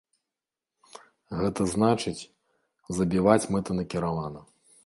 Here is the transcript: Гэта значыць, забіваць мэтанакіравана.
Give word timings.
Гэта 1.41 1.61
значыць, 1.75 2.27
забіваць 3.01 3.49
мэтанакіравана. 3.59 4.39